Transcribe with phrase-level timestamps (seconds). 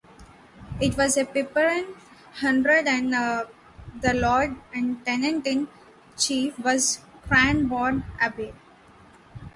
[0.79, 1.95] It was in Pimperne
[2.39, 8.51] Hundred and the lord and tenant-in-chief was Cranborne Abbey.